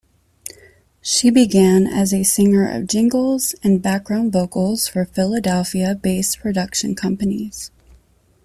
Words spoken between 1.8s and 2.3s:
as a